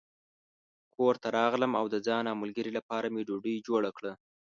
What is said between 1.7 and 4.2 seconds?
او د ځان او ملګري لپاره مې ډوډۍ جوړه کړه.